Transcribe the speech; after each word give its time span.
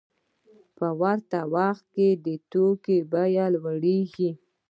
په 0.77 0.87
ورته 1.01 1.39
وخت 1.55 1.85
کې 1.95 2.07
د 2.25 2.27
توکو 2.51 2.95
بیه 3.11 3.45
لوړېږي 3.53 4.31